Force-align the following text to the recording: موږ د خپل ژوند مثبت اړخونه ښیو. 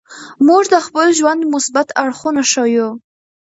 موږ 0.47 0.63
د 0.73 0.75
خپل 0.85 1.07
ژوند 1.17 1.41
مثبت 1.53 1.87
اړخونه 2.03 2.41
ښیو. 2.51 2.87